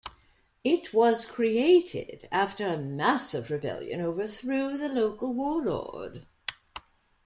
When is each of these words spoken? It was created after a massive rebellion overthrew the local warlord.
It 0.63 0.95
was 0.95 1.27
created 1.27 2.27
after 2.31 2.65
a 2.65 2.75
massive 2.79 3.51
rebellion 3.51 4.01
overthrew 4.01 4.75
the 4.75 4.89
local 4.89 5.31
warlord. 5.31 6.25